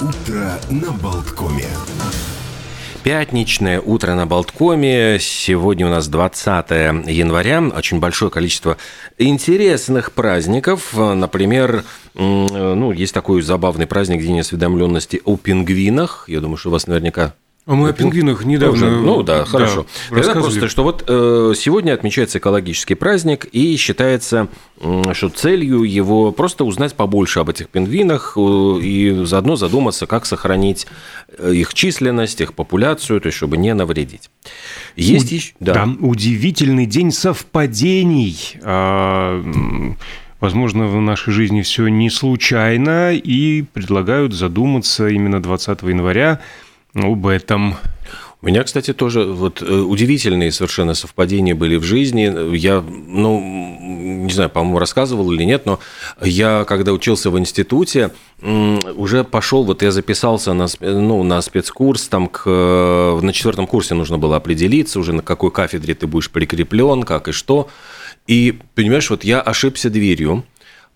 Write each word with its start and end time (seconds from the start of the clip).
Утро 0.00 0.52
на 0.70 0.92
Болткоме. 0.92 1.66
Пятничное 3.02 3.80
утро 3.80 4.14
на 4.14 4.26
Болткоме. 4.26 5.18
Сегодня 5.18 5.86
у 5.86 5.90
нас 5.90 6.06
20 6.06 6.70
января. 7.08 7.60
Очень 7.76 7.98
большое 7.98 8.30
количество 8.30 8.76
интересных 9.18 10.12
праздников. 10.12 10.94
Например, 10.96 11.82
ну, 12.14 12.92
есть 12.92 13.12
такой 13.12 13.42
забавный 13.42 13.88
праздник 13.88 14.22
День 14.22 14.38
осведомленности 14.38 15.20
о 15.24 15.36
пингвинах. 15.36 16.26
Я 16.28 16.40
думаю, 16.40 16.58
что 16.58 16.68
у 16.68 16.72
вас 16.72 16.86
наверняка 16.86 17.34
а 17.68 17.74
мы 17.74 17.90
о 17.90 17.92
пингвинах 17.92 18.46
недавно... 18.46 18.80
Тоже, 18.80 18.90
ну 18.90 19.22
да, 19.22 19.44
хорошо. 19.44 19.84
Да, 20.10 20.16
Тогда 20.16 20.40
просто, 20.40 20.70
что 20.70 20.82
вот 20.82 21.04
э, 21.06 21.52
сегодня 21.54 21.92
отмечается 21.92 22.38
экологический 22.38 22.94
праздник, 22.94 23.44
и 23.52 23.76
считается, 23.76 24.48
э, 24.80 25.12
что 25.12 25.28
целью 25.28 25.82
его 25.82 26.32
просто 26.32 26.64
узнать 26.64 26.94
побольше 26.94 27.40
об 27.40 27.50
этих 27.50 27.68
пингвинах 27.68 28.38
э, 28.38 28.40
и 28.40 29.22
заодно 29.26 29.56
задуматься, 29.56 30.06
как 30.06 30.24
сохранить 30.24 30.86
э, 31.36 31.52
их 31.52 31.74
численность, 31.74 32.40
их 32.40 32.54
популяцию, 32.54 33.20
то 33.20 33.26
есть 33.26 33.36
чтобы 33.36 33.58
не 33.58 33.74
навредить. 33.74 34.30
Есть 34.96 35.30
У... 35.30 35.34
еще... 35.34 35.52
Да. 35.60 35.74
да, 35.74 35.88
удивительный 36.00 36.86
день 36.86 37.12
совпадений. 37.12 38.56
А 38.62 39.44
возможно, 40.40 40.86
в 40.86 40.98
нашей 41.02 41.34
жизни 41.34 41.60
все 41.60 41.88
не 41.88 42.08
случайно, 42.08 43.12
и 43.12 43.60
предлагают 43.60 44.32
задуматься 44.32 45.08
именно 45.08 45.42
20 45.42 45.82
января 45.82 46.40
об 46.94 47.26
этом. 47.26 47.76
У 48.40 48.46
меня, 48.46 48.62
кстати, 48.62 48.92
тоже 48.92 49.24
вот 49.24 49.62
э, 49.62 49.64
удивительные 49.64 50.52
совершенно 50.52 50.94
совпадения 50.94 51.56
были 51.56 51.74
в 51.74 51.82
жизни. 51.82 52.54
Я, 52.56 52.80
ну, 52.80 53.40
не 53.80 54.30
знаю, 54.32 54.48
по-моему, 54.48 54.78
рассказывал 54.78 55.32
или 55.32 55.42
нет, 55.42 55.66
но 55.66 55.80
я, 56.22 56.64
когда 56.64 56.92
учился 56.92 57.30
в 57.30 57.38
институте, 57.38 58.12
уже 58.40 59.24
пошел, 59.24 59.64
вот 59.64 59.82
я 59.82 59.90
записался 59.90 60.52
на, 60.52 60.68
ну, 60.80 61.24
на 61.24 61.40
спецкурс, 61.40 62.06
там 62.06 62.28
к, 62.28 62.42
э, 62.46 63.20
на 63.20 63.32
четвертом 63.32 63.66
курсе 63.66 63.94
нужно 63.94 64.18
было 64.18 64.36
определиться 64.36 65.00
уже, 65.00 65.12
на 65.12 65.22
какой 65.22 65.50
кафедре 65.50 65.94
ты 65.96 66.06
будешь 66.06 66.30
прикреплен, 66.30 67.02
как 67.02 67.26
и 67.26 67.32
что. 67.32 67.68
И, 68.28 68.56
понимаешь, 68.76 69.10
вот 69.10 69.24
я 69.24 69.40
ошибся 69.40 69.90
дверью, 69.90 70.44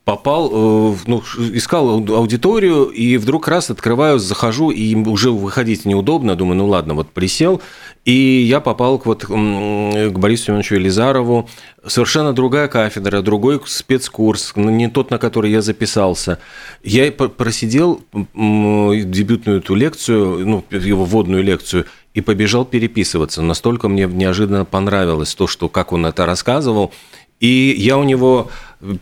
попал, 0.05 0.51
э, 0.53 0.97
ну, 1.07 1.23
искал 1.53 1.89
аудиторию, 1.91 2.87
и 2.87 3.17
вдруг 3.17 3.47
раз 3.47 3.71
открываю, 3.71 4.19
захожу, 4.19 4.71
и 4.71 4.95
уже 4.97 5.31
выходить 5.31 5.85
неудобно, 5.85 6.35
думаю, 6.35 6.57
ну 6.57 6.67
ладно, 6.67 6.95
вот 6.95 7.11
присел, 7.11 7.63
и 8.05 8.13
я 8.13 8.61
попал 8.61 8.99
к, 8.99 9.07
вот, 9.07 9.25
к 9.25 10.19
Борису 10.19 10.47
Семеновичу 10.47 10.75
Елизарову, 10.75 11.49
совершенно 11.87 12.33
другая 12.33 12.67
кафедра, 12.67 13.23
другой 13.23 13.61
спецкурс, 13.65 14.55
не 14.57 14.89
тот, 14.89 15.11
на 15.11 15.19
который 15.19 15.53
я 15.53 15.63
записался. 15.63 16.39
Я 16.83 17.13
просидел 17.13 18.03
дебютную 18.35 19.59
эту 19.59 19.75
лекцию, 19.77 20.47
ну, 20.47 20.65
его 20.71 21.05
вводную 21.05 21.45
лекцию, 21.45 21.87
и 22.15 22.21
побежал 22.21 22.65
переписываться. 22.65 23.41
Настолько 23.41 23.89
мне 23.89 24.07
неожиданно 24.07 24.65
понравилось 24.65 25.35
то, 25.35 25.47
что 25.47 25.69
как 25.69 25.93
он 25.93 26.05
это 26.07 26.27
рассказывал, 26.27 26.93
и 27.43 27.75
я 27.77 27.99
у 27.99 28.05
него 28.05 28.51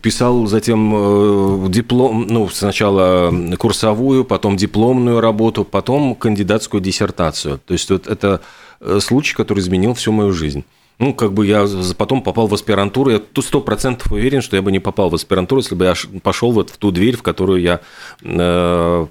писал 0.01 0.47
затем 0.47 0.93
э, 0.95 1.69
диплом, 1.69 2.25
ну, 2.27 2.49
сначала 2.49 3.31
курсовую, 3.59 4.25
потом 4.25 4.57
дипломную 4.57 5.21
работу, 5.21 5.63
потом 5.63 6.15
кандидатскую 6.15 6.81
диссертацию. 6.81 7.59
То 7.63 7.73
есть 7.73 7.91
вот 7.91 8.07
это 8.07 8.41
э, 8.79 8.99
случай, 8.99 9.35
который 9.35 9.59
изменил 9.59 9.93
всю 9.93 10.11
мою 10.11 10.33
жизнь. 10.33 10.63
Ну, 10.97 11.13
как 11.13 11.33
бы 11.33 11.45
я 11.45 11.67
потом 11.97 12.23
попал 12.23 12.47
в 12.47 12.53
аспирантуру, 12.55 13.11
я 13.11 13.19
тут 13.19 13.45
сто 13.45 13.61
процентов 13.61 14.11
уверен, 14.11 14.41
что 14.41 14.55
я 14.55 14.63
бы 14.63 14.71
не 14.71 14.79
попал 14.79 15.11
в 15.11 15.15
аспирантуру, 15.15 15.61
если 15.61 15.75
бы 15.75 15.85
я 15.85 15.93
пошел 16.23 16.51
вот 16.51 16.71
в 16.71 16.77
ту 16.77 16.89
дверь, 16.91 17.17
в 17.17 17.21
которую 17.21 17.61
я 17.61 17.79
э, 18.23 19.07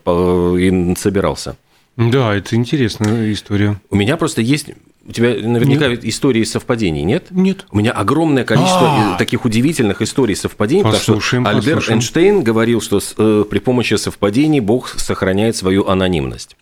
и 0.58 0.94
собирался. 0.96 1.56
Да, 1.96 2.34
это 2.34 2.56
интересная 2.56 3.32
история. 3.32 3.80
У 3.90 3.96
меня 3.96 4.16
просто 4.16 4.40
есть 4.40 4.70
у 5.06 5.12
тебя 5.12 5.30
наверняка 5.30 5.88
нет. 5.88 6.04
истории 6.04 6.44
совпадений, 6.44 7.02
нет? 7.02 7.26
Нет. 7.30 7.66
У 7.72 7.78
меня 7.78 7.90
огромное 7.90 8.44
количество 8.44 8.86
А-а-а. 8.86 9.18
таких 9.18 9.44
удивительных 9.44 10.02
историй 10.02 10.36
совпадений, 10.36 10.84
послушаем, 10.84 11.42
потому 11.42 11.62
что 11.62 11.70
Альберт 11.70 11.78
послушаем. 11.78 11.98
Эйнштейн 11.98 12.42
говорил, 12.44 12.80
что 12.80 13.00
э, 13.16 13.44
при 13.48 13.58
помощи 13.58 13.94
совпадений 13.94 14.60
Бог 14.60 14.90
сохраняет 14.90 15.56
свою 15.56 15.88
анонимность. 15.88 16.56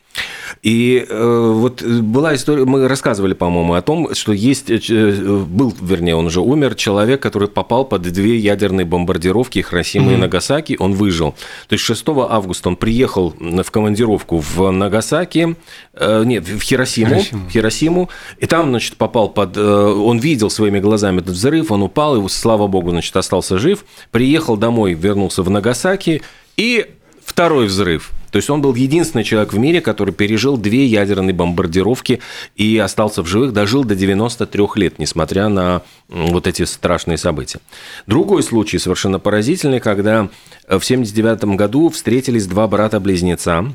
И 0.63 1.07
э, 1.09 1.53
вот 1.55 1.83
была 1.83 2.35
история, 2.35 2.65
мы 2.65 2.89
рассказывали, 2.89 3.35
по-моему, 3.35 3.75
о 3.75 3.83
том, 3.83 4.15
что 4.15 4.33
есть, 4.33 4.71
э, 4.71 5.45
был, 5.49 5.73
вернее, 5.81 6.17
он 6.17 6.27
уже 6.27 6.41
умер, 6.41 6.75
человек, 6.75 7.23
который 7.23 7.49
попал 7.49 7.85
под 7.85 8.03
две 8.03 8.37
ядерные 8.37 8.85
бомбардировки 8.85 9.61
Хиросимы 9.61 10.13
mm-hmm. 10.13 10.15
и 10.15 10.19
Нагасаки, 10.19 10.77
он 10.79 10.95
выжил. 10.95 11.35
То 11.69 11.75
есть 11.75 11.85
6 11.85 12.05
августа 12.09 12.69
он 12.69 12.77
приехал 12.77 13.35
в 13.39 13.71
командировку 13.71 14.39
в 14.39 14.71
Нагасаки, 14.71 15.57
э, 15.95 16.25
нет, 16.25 16.49
в 16.49 16.61
Хиросиму, 16.61 17.11
Хиросиму. 17.11 17.51
Хиросиму, 17.51 18.11
и 18.39 18.47
там, 18.47 18.71
значит, 18.71 18.97
попал 18.97 19.29
под... 19.29 19.57
Э, 19.57 19.61
он 19.61 20.19
видел 20.19 20.51
своими 20.51 20.81
глазами 20.81 21.21
этот 21.21 21.35
взрыв, 21.35 21.71
он 21.71 21.83
упал, 21.83 22.25
и, 22.25 22.29
слава 22.29 22.67
богу, 22.67 22.91
значит, 22.91 23.17
остался 23.17 23.59
жив, 23.59 23.85
приехал 24.11 24.57
домой, 24.57 24.95
вернулся 24.95 25.43
в 25.43 25.51
Нагасаки, 25.51 26.23
и 26.57 26.87
второй 27.25 27.67
взрыв– 27.67 28.11
то 28.31 28.37
есть 28.37 28.51
он 28.51 28.61
был 28.61 28.75
единственный 28.75 29.25
человек 29.25 29.53
в 29.53 29.59
мире, 29.59 29.81
который 29.81 30.13
пережил 30.13 30.57
две 30.57 30.87
ядерные 30.87 31.35
бомбардировки 31.35 32.21
и 32.57 32.79
остался 32.79 33.23
в 33.23 33.27
живых, 33.27 33.53
дожил 33.53 33.85
до 33.85 33.95
93 33.95 34.67
лет, 34.77 34.99
несмотря 34.99 35.49
на 35.49 35.83
вот 36.09 36.47
эти 36.47 36.65
страшные 36.65 37.19
события. 37.19 37.61
Другой 38.07 38.43
случай 38.43 38.79
совершенно 38.79 39.19
поразительный, 39.19 39.81
когда 39.81 40.29
в 40.69 40.83
79 40.83 41.57
году 41.57 41.89
встретились 41.89 42.47
два 42.47 42.67
брата-близнеца, 42.69 43.75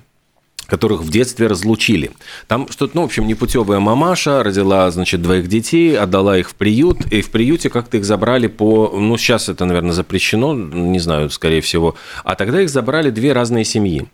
которых 0.73 1.01
в 1.01 1.11
детстве 1.11 1.45
разлучили. 1.45 2.09
Там 2.47 2.67
что-то, 2.67 2.95
ну, 2.95 3.03
в 3.03 3.05
общем, 3.05 3.27
непутевая 3.27 3.79
мамаша 3.79 4.41
родила, 4.41 4.89
значит, 4.89 5.21
двоих 5.21 5.47
детей, 5.47 5.95
отдала 5.95 6.35
их 6.39 6.49
в 6.49 6.55
приют, 6.55 7.05
и 7.11 7.21
в 7.21 7.29
приюте 7.29 7.69
как-то 7.69 7.97
их 7.97 8.05
забрали 8.05 8.47
по... 8.47 8.91
Ну, 8.91 9.15
сейчас 9.17 9.49
это, 9.49 9.65
наверное, 9.65 9.91
запрещено, 9.91 10.55
не 10.55 10.97
знаю, 10.97 11.29
скорее 11.29 11.61
всего. 11.61 11.93
А 12.23 12.33
тогда 12.33 12.59
их 12.59 12.71
забрали 12.71 13.11
две 13.11 13.33
разные 13.33 13.65
семьи. 13.65 14.07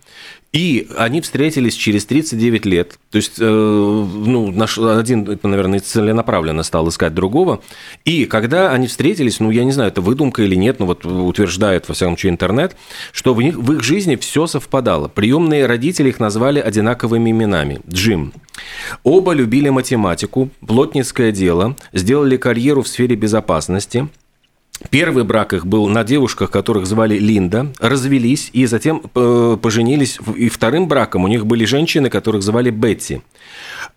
И 0.52 0.88
они 0.98 1.22
встретились 1.22 1.76
через 1.76 2.06
39 2.06 2.66
лет. 2.66 2.98
То 3.12 3.18
есть, 3.18 3.34
э, 3.40 3.44
ну, 3.46 4.52
наш, 4.52 4.80
один, 4.80 5.40
наверное, 5.44 5.80
целенаправленно 5.80 6.64
стал 6.64 6.90
искать 6.90 7.14
другого. 7.14 7.62
И 8.04 8.26
когда 8.26 8.72
они 8.72 8.88
встретились, 8.88 9.40
ну, 9.40 9.52
я 9.52 9.64
не 9.64 9.72
знаю, 9.72 9.92
это 9.92 10.02
выдумка 10.02 10.42
или 10.42 10.56
нет, 10.56 10.80
но 10.80 10.88
вот 10.88 11.06
утверждает, 11.06 11.88
во 11.88 11.94
всяком 11.94 12.14
случае, 12.14 12.32
интернет, 12.32 12.76
что 13.12 13.36
в, 13.36 13.42
них, 13.44 13.56
в 13.58 13.74
их 13.74 13.84
жизни 13.84 14.16
все 14.16 14.48
совпадало. 14.48 15.08
Приемные 15.08 15.68
родители 15.68 16.10
их 16.10 16.20
назвали 16.20 16.60
одинаковыми 16.60 17.30
именами. 17.30 17.82
Джим. 17.88 18.34
Оба 19.04 19.34
любили 19.34 19.70
математику, 19.70 20.50
плотницкое 20.66 21.32
дело, 21.32 21.76
сделали 21.94 22.38
карьеру 22.38 22.82
в 22.82 22.88
сфере 22.88 23.16
безопасности– 23.16 24.08
Первый 24.90 25.26
брак 25.26 25.54
их 25.54 25.66
был 25.66 25.88
на 25.88 26.04
девушках, 26.04 26.52
которых 26.52 26.86
звали 26.86 27.20
Линда, 27.20 27.68
развелись 27.80 28.50
и 28.54 28.66
затем 28.66 29.02
э, 29.14 29.58
поженились. 29.62 30.20
И 30.36 30.48
вторым 30.48 30.88
браком 30.88 31.26
у 31.26 31.28
них 31.28 31.46
были 31.46 31.66
женщины, 31.66 32.10
которых 32.10 32.42
звали 32.44 32.70
Бетти. 32.70 33.22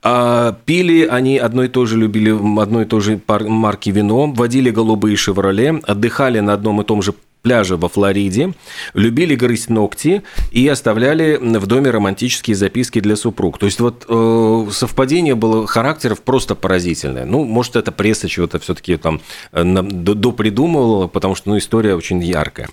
А 0.02 0.58
пили 0.66 1.06
они 1.06 1.38
одно 1.38 1.64
и 1.64 1.68
то 1.68 1.86
же, 1.86 1.96
любили 1.96 2.30
одно 2.60 2.82
и 2.82 2.84
то 2.84 2.98
же 2.98 3.20
марки 3.28 3.90
вино, 3.90 4.26
водили 4.26 4.70
голубые 4.70 5.16
«Шевроле», 5.16 5.80
отдыхали 5.84 6.40
на 6.40 6.52
одном 6.52 6.80
и 6.80 6.84
том 6.84 7.00
же 7.02 7.14
пляже 7.42 7.76
во 7.76 7.88
Флориде, 7.88 8.54
любили 8.94 9.34
грызть 9.34 9.68
ногти 9.68 10.22
и 10.52 10.66
оставляли 10.68 11.36
в 11.36 11.66
доме 11.66 11.90
романтические 11.90 12.56
записки 12.56 13.00
для 13.00 13.16
супруг. 13.16 13.58
То 13.58 13.66
есть 13.66 13.80
вот 13.80 14.06
э, 14.08 14.66
совпадение 14.70 15.34
было 15.34 15.66
характеров 15.66 16.22
просто 16.22 16.54
поразительное. 16.54 17.24
Ну, 17.24 17.44
может, 17.44 17.76
это 17.76 17.90
пресса 17.92 18.28
чего-то 18.28 18.60
все-таки 18.60 18.96
там 18.96 19.20
э, 19.52 19.64
допридумывала, 19.64 21.08
потому 21.08 21.34
что 21.34 21.50
ну, 21.50 21.58
история 21.58 21.96
очень 21.96 22.22
яркая. 22.22 22.68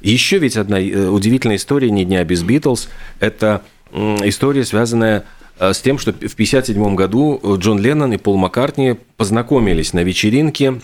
Еще 0.00 0.38
ведь 0.38 0.56
одна 0.56 0.80
э, 0.80 1.08
удивительная 1.08 1.56
история 1.56 1.90
«Ни 1.90 2.04
дня 2.04 2.24
без 2.24 2.42
Битлз»– 2.42 2.88
это 3.20 3.62
история, 3.92 4.64
связанная 4.64 5.24
э, 5.58 5.72
с 5.72 5.80
тем, 5.80 5.98
что 5.98 6.12
в 6.12 6.34
1957 6.34 6.94
году 6.94 7.40
Джон 7.58 7.80
Леннон 7.80 8.12
и 8.12 8.16
Пол 8.16 8.36
Маккартни 8.36 8.96
познакомились 9.16 9.92
на 9.92 10.04
вечеринке 10.04 10.80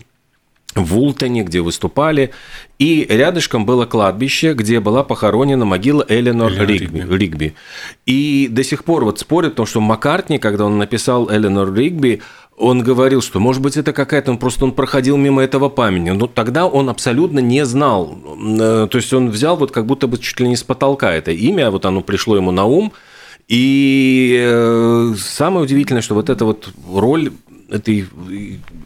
в 0.75 0.99
Ултоне, 0.99 1.43
где 1.43 1.61
выступали, 1.61 2.31
и 2.79 3.07
рядышком 3.09 3.65
было 3.67 3.87
кладбище, 3.87 4.55
где 4.55 4.81
была 4.81 5.05
похоронена 5.05 5.65
могила 5.65 6.05
Эленор 6.09 6.53
Ригби, 6.53 7.07
Ригби. 7.09 7.55
И 8.07 8.49
до 8.51 8.65
сих 8.65 8.85
пор 8.85 9.05
вот 9.05 9.21
спорят, 9.21 9.53
потому 9.53 9.67
что 9.67 9.81
Маккартни, 9.81 10.39
когда 10.39 10.65
он 10.65 10.79
написал 10.79 11.31
Эленор 11.31 11.73
Ригби, 11.73 12.23
он 12.57 12.83
говорил, 12.83 13.21
что, 13.21 13.41
может 13.41 13.63
быть, 13.63 13.77
это 13.77 13.93
какая-то, 13.93 14.31
он 14.31 14.39
просто 14.39 14.65
он 14.65 14.73
проходил 14.73 15.17
мимо 15.17 15.43
этого 15.43 15.69
памяти. 15.69 16.11
Но 16.11 16.27
тогда 16.27 16.67
он 16.67 16.89
абсолютно 16.89 17.41
не 17.41 17.65
знал. 17.65 18.17
Э, 18.61 18.87
то 18.89 18.97
есть 18.97 19.13
он 19.13 19.31
взял 19.31 19.57
вот 19.57 19.73
как 19.73 19.87
будто 19.87 20.07
бы 20.07 20.19
чуть 20.19 20.39
ли 20.41 20.49
не 20.49 20.57
с 20.57 20.63
потолка 20.63 21.13
это 21.13 21.33
имя, 21.33 21.71
вот 21.71 21.85
оно 21.85 22.01
пришло 22.01 22.37
ему 22.37 22.53
на 22.53 22.65
ум. 22.65 22.93
И 23.49 24.41
э, 24.41 25.15
самое 25.19 25.65
удивительное, 25.65 26.03
что 26.03 26.15
вот 26.15 26.31
эта 26.31 26.45
вот 26.45 26.69
роль 26.93 27.33
этой, 27.75 28.09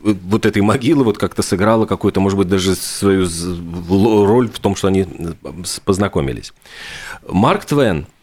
вот 0.02 0.46
этой 0.46 0.62
могилы 0.62 1.04
вот 1.04 1.18
как-то 1.18 1.42
сыграла 1.42 1.86
какую-то, 1.86 2.20
может 2.20 2.38
быть, 2.38 2.48
даже 2.48 2.74
свою 2.74 3.26
роль 4.26 4.48
в 4.48 4.58
том, 4.58 4.76
что 4.76 4.88
они 4.88 5.06
познакомились. 5.84 6.52
Марк 7.28 7.64
Твен 7.64 8.06
Э, 8.06 8.17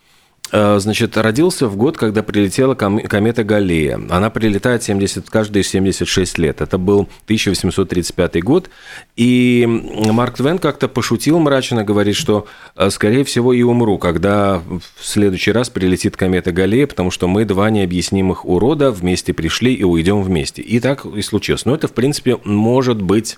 значит, 0.51 1.17
родился 1.17 1.67
в 1.67 1.75
год, 1.75 1.97
когда 1.97 2.23
прилетела 2.23 2.75
комета 2.75 3.43
Галлея. 3.43 3.99
Она 4.09 4.29
прилетает 4.29 4.83
70, 4.83 5.29
каждые 5.29 5.63
76 5.63 6.37
лет. 6.37 6.61
Это 6.61 6.77
был 6.77 7.09
1835 7.25 8.43
год. 8.43 8.69
И 9.15 9.65
Марк 9.67 10.37
Твен 10.37 10.59
как-то 10.59 10.87
пошутил 10.87 11.39
мрачно, 11.39 11.83
говорит, 11.83 12.15
что, 12.15 12.47
э, 12.75 12.89
скорее 12.89 13.23
всего, 13.23 13.53
и 13.53 13.63
умру, 13.63 13.97
когда 13.97 14.61
в 14.67 15.05
следующий 15.05 15.51
раз 15.51 15.69
прилетит 15.69 16.15
комета 16.17 16.51
Галлея, 16.51 16.87
потому 16.87 17.11
что 17.11 17.27
мы 17.27 17.45
два 17.45 17.69
необъяснимых 17.69 18.45
урода 18.45 18.91
вместе 18.91 19.33
пришли 19.33 19.73
и 19.73 19.83
уйдем 19.83 20.21
вместе. 20.21 20.61
И 20.61 20.79
так 20.79 21.05
и 21.05 21.21
случилось. 21.21 21.65
Но 21.65 21.75
это, 21.75 21.87
в 21.87 21.93
принципе, 21.93 22.37
может 22.43 23.01
быть 23.01 23.37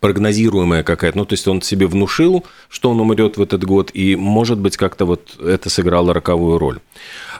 прогнозируемая 0.00 0.82
какая-то. 0.82 1.18
Ну, 1.18 1.24
то 1.24 1.34
есть 1.34 1.46
он 1.48 1.62
себе 1.62 1.86
внушил, 1.86 2.44
что 2.68 2.90
он 2.90 3.00
умрет 3.00 3.36
в 3.36 3.42
этот 3.42 3.64
год, 3.64 3.90
и, 3.94 4.16
может 4.16 4.58
быть, 4.58 4.76
как-то 4.76 5.04
вот 5.04 5.38
это 5.40 5.70
сыграло 5.70 6.14
роковую 6.14 6.58
роль. 6.58 6.80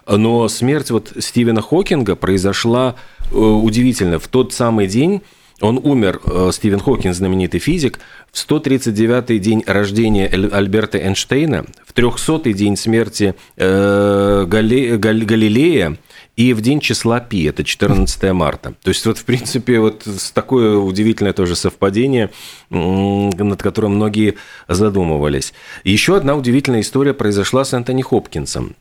Но 0.06 0.48
смерть 0.48 0.90
вот 0.90 1.12
Стивена 1.18 1.60
Хокинга 1.60 2.16
произошла 2.16 2.96
э, 3.30 3.34
удивительно. 3.36 4.18
В 4.18 4.28
тот 4.28 4.52
самый 4.52 4.86
день 4.86 5.22
он 5.60 5.78
умер, 5.82 6.20
э, 6.24 6.50
Стивен 6.52 6.80
Хокинг, 6.80 7.14
знаменитый 7.14 7.60
физик, 7.60 8.00
в 8.32 8.36
139-й 8.36 9.38
день 9.38 9.62
рождения 9.66 10.26
Альберта 10.26 10.98
Эйнштейна, 10.98 11.64
в 11.86 11.94
300-й 11.94 12.52
день 12.52 12.76
смерти 12.76 13.34
э, 13.56 14.44
Галилея, 14.48 15.96
и 16.36 16.54
в 16.54 16.60
день 16.60 16.80
числа 16.80 17.20
Пи, 17.20 17.44
это 17.44 17.62
14 17.62 18.32
марта. 18.32 18.74
То 18.82 18.88
есть 18.88 19.04
вот, 19.04 19.18
в 19.18 19.24
принципе, 19.24 19.80
вот 19.80 20.06
такое 20.32 20.76
удивительное 20.76 21.32
тоже 21.32 21.56
совпадение, 21.56 22.30
над 22.70 23.62
которым 23.62 23.96
многие 23.96 24.36
задумывались. 24.68 25.52
Еще 25.84 26.16
одна 26.16 26.34
удивительная 26.34 26.80
история 26.80 27.12
произошла 27.14 27.64
с 27.64 27.74
Энтони 27.74 28.02
Хопкинсом. 28.02 28.76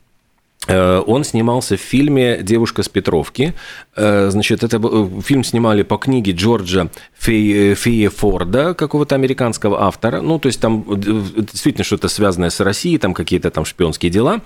Э, 0.68 1.02
он 1.06 1.24
снимался 1.24 1.76
в 1.76 1.80
фильме 1.80 2.38
«Девушка 2.42 2.82
с 2.82 2.88
Петровки». 2.88 3.54
Э, 3.96 4.30
значит, 4.30 4.62
это 4.62 4.80
э, 4.82 5.20
фильм 5.22 5.42
снимали 5.42 5.82
по 5.82 5.96
книге 5.96 6.32
Джорджа 6.32 6.88
Фей, 7.18 7.74
Фея 7.74 8.10
Форда, 8.10 8.74
какого-то 8.74 9.14
американского 9.14 9.82
автора. 9.82 10.20
Ну, 10.20 10.38
то 10.38 10.46
есть 10.46 10.60
там 10.60 10.84
действительно 10.88 11.84
что-то 11.84 12.08
связанное 12.08 12.50
с 12.50 12.60
Россией, 12.60 12.98
там 12.98 13.12
какие-то 13.12 13.50
там 13.50 13.64
шпионские 13.64 14.10
дела. 14.10 14.40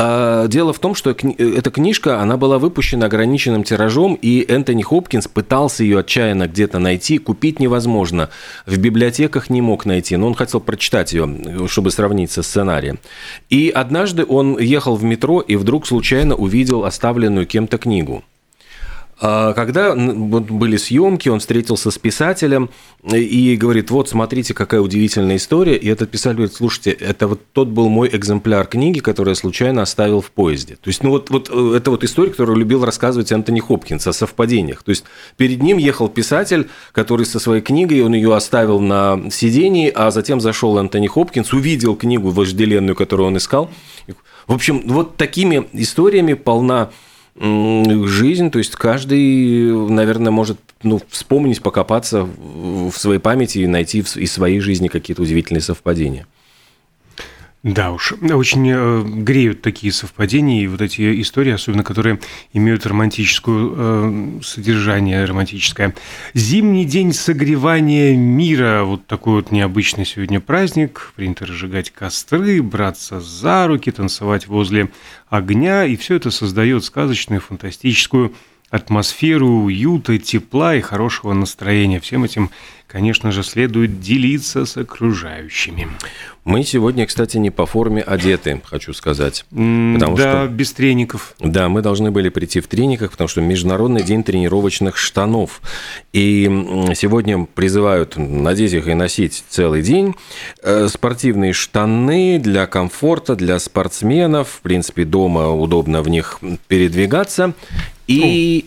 А, 0.00 0.46
дело 0.46 0.72
в 0.72 0.78
том, 0.78 0.94
что 0.94 1.10
эта 1.10 1.70
книжка, 1.72 2.20
она 2.20 2.36
была 2.36 2.60
выпущена 2.60 3.06
ограниченным 3.06 3.64
тиражом, 3.64 4.14
и 4.14 4.44
Энтони 4.48 4.82
Хопкинс 4.82 5.26
пытался 5.26 5.82
ее 5.82 5.98
отчаянно 5.98 6.46
где-то 6.46 6.78
найти, 6.78 7.18
купить 7.18 7.58
невозможно, 7.58 8.30
в 8.64 8.78
библиотеках 8.78 9.50
не 9.50 9.60
мог 9.60 9.86
найти, 9.86 10.16
но 10.16 10.28
он 10.28 10.34
хотел 10.34 10.60
прочитать 10.60 11.12
ее, 11.12 11.28
чтобы 11.66 11.90
сравнить 11.90 12.30
со 12.30 12.44
сценарием. 12.44 13.00
И 13.50 13.70
однажды 13.70 14.24
он 14.24 14.56
ехал 14.60 14.94
в 14.94 15.02
метро 15.02 15.40
и 15.40 15.56
вдруг 15.56 15.84
случайно 15.84 16.36
увидел 16.36 16.84
оставленную 16.84 17.46
кем-то 17.46 17.76
книгу. 17.76 18.22
А 19.20 19.52
когда 19.54 19.94
были 19.96 20.76
съемки, 20.76 21.28
он 21.28 21.40
встретился 21.40 21.90
с 21.90 21.98
писателем 21.98 22.70
и 23.10 23.56
говорит, 23.56 23.90
вот 23.90 24.08
смотрите, 24.08 24.54
какая 24.54 24.80
удивительная 24.80 25.36
история. 25.36 25.76
И 25.76 25.88
этот 25.88 26.10
писатель 26.10 26.36
говорит, 26.36 26.54
слушайте, 26.54 26.90
это 26.92 27.26
вот 27.26 27.40
тот 27.52 27.68
был 27.68 27.88
мой 27.88 28.08
экземпляр 28.12 28.66
книги, 28.66 29.00
который 29.00 29.30
я 29.30 29.34
случайно 29.34 29.82
оставил 29.82 30.20
в 30.20 30.30
поезде. 30.30 30.76
То 30.76 30.88
есть, 30.88 31.02
ну 31.02 31.10
вот, 31.10 31.30
вот 31.30 31.50
э, 31.52 31.74
это 31.76 31.90
вот 31.90 32.04
история, 32.04 32.30
которую 32.30 32.58
любил 32.58 32.84
рассказывать 32.84 33.32
Антони 33.32 33.60
Хопкинс 33.60 34.06
о 34.06 34.12
совпадениях. 34.12 34.84
То 34.84 34.90
есть, 34.90 35.04
перед 35.36 35.62
ним 35.62 35.78
ехал 35.78 36.08
писатель, 36.08 36.68
который 36.92 37.26
со 37.26 37.40
своей 37.40 37.62
книгой, 37.62 38.02
он 38.02 38.14
ее 38.14 38.36
оставил 38.36 38.78
на 38.78 39.30
сидении, 39.32 39.90
а 39.92 40.12
затем 40.12 40.40
зашел 40.40 40.78
Антони 40.78 41.08
Хопкинс, 41.08 41.52
увидел 41.52 41.96
книгу 41.96 42.30
вожделенную, 42.30 42.94
которую 42.94 43.28
он 43.28 43.36
искал. 43.36 43.68
В 44.46 44.54
общем, 44.54 44.82
вот 44.86 45.16
такими 45.16 45.68
историями 45.72 46.34
полна 46.34 46.90
жизнь, 47.40 48.50
то 48.50 48.58
есть 48.58 48.74
каждый, 48.74 49.72
наверное, 49.90 50.32
может 50.32 50.58
ну, 50.82 51.00
вспомнить, 51.08 51.62
покопаться 51.62 52.22
в 52.24 52.92
своей 52.92 53.20
памяти 53.20 53.58
и 53.58 53.66
найти 53.66 54.02
в 54.02 54.08
своей 54.08 54.60
жизни 54.60 54.88
какие-то 54.88 55.22
удивительные 55.22 55.62
совпадения. 55.62 56.26
Да 57.64 57.90
уж, 57.90 58.12
очень 58.12 58.70
э, 58.70 59.02
греют 59.02 59.62
такие 59.62 59.92
совпадения 59.92 60.62
и 60.62 60.68
вот 60.68 60.80
эти 60.80 61.20
истории, 61.20 61.52
особенно 61.52 61.82
которые 61.82 62.20
имеют 62.52 62.86
романтическое 62.86 63.56
э, 63.56 64.40
содержание, 64.44 65.24
романтическое. 65.24 65.92
Зимний 66.34 66.84
день 66.84 67.12
согревания 67.12 68.16
мира, 68.16 68.84
вот 68.84 69.08
такой 69.08 69.34
вот 69.34 69.50
необычный 69.50 70.06
сегодня 70.06 70.40
праздник. 70.40 71.12
Принято 71.16 71.46
разжигать 71.46 71.90
костры, 71.90 72.62
браться 72.62 73.20
за 73.20 73.66
руки, 73.66 73.90
танцевать 73.90 74.46
возле 74.46 74.90
огня, 75.28 75.84
и 75.84 75.96
все 75.96 76.14
это 76.14 76.30
создает 76.30 76.84
сказочную, 76.84 77.40
фантастическую 77.40 78.34
атмосферу 78.70 79.48
уюта, 79.48 80.18
тепла 80.18 80.74
и 80.74 80.80
хорошего 80.80 81.32
настроения. 81.32 82.00
Всем 82.00 82.24
этим, 82.24 82.50
конечно 82.86 83.32
же, 83.32 83.42
следует 83.42 84.00
делиться 84.00 84.66
с 84.66 84.76
окружающими. 84.76 85.88
Мы 86.44 86.64
сегодня, 86.64 87.06
кстати, 87.06 87.36
не 87.36 87.50
по 87.50 87.66
форме 87.66 88.00
одеты, 88.00 88.60
хочу 88.64 88.94
сказать. 88.94 89.44
Потому 89.50 90.16
да, 90.16 90.44
что, 90.44 90.48
без 90.50 90.72
треников. 90.72 91.34
Да, 91.38 91.68
мы 91.68 91.82
должны 91.82 92.10
были 92.10 92.30
прийти 92.30 92.60
в 92.60 92.68
трениках, 92.68 93.10
потому 93.10 93.28
что 93.28 93.42
Международный 93.42 94.02
день 94.02 94.22
тренировочных 94.22 94.96
штанов. 94.96 95.60
И 96.14 96.44
сегодня 96.94 97.44
призывают 97.44 98.16
надеть 98.16 98.72
их 98.72 98.88
и 98.88 98.94
носить 98.94 99.44
целый 99.48 99.82
день. 99.82 100.14
Э, 100.62 100.88
спортивные 100.88 101.52
штаны 101.52 102.38
для 102.38 102.66
комфорта, 102.66 103.36
для 103.36 103.58
спортсменов. 103.58 104.48
В 104.48 104.60
принципе, 104.60 105.04
дома 105.04 105.50
удобно 105.50 106.02
в 106.02 106.08
них 106.08 106.40
передвигаться. 106.66 107.54
И 108.08 108.66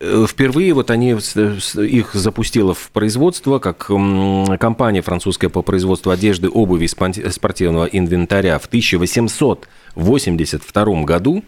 э, 0.00 0.26
впервые 0.28 0.74
вот 0.74 0.90
они 0.90 1.12
их 1.12 2.14
запустила 2.14 2.74
в 2.74 2.90
производство 2.90 3.58
как 3.58 3.86
компания 3.86 5.00
французская 5.00 5.48
по 5.48 5.62
производству 5.62 6.10
одежды, 6.10 6.50
обуви, 6.50 6.86
спортивного 6.86 7.86
инвентаря 7.86 8.58
в 8.58 8.66
1882 8.66 11.04
году. 11.04 11.42